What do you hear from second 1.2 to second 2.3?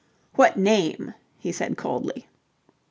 he said, coldly.